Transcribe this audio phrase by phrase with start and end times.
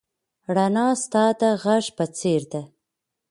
[0.55, 2.61] رڼا ستا د غږ په څېر ده.